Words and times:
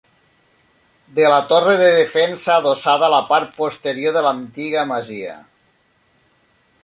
De 1.17 1.27
la 1.31 1.35
torre 1.51 1.75
de 1.81 1.89
defensa 1.97 2.55
adossada 2.55 3.09
a 3.09 3.13
la 3.15 3.21
part 3.29 3.53
posterior 3.59 4.15
de 4.17 4.25
l'antiga 4.29 4.87
masia. 4.95 5.37